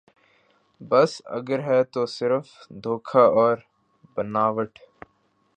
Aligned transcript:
بس 0.81 1.11
اگر 1.37 1.59
ہے 1.67 1.83
تو 1.93 2.05
صرف 2.17 2.45
دکھاوا 2.83 3.29
اور 3.41 3.57
بناوٹ 4.15 4.71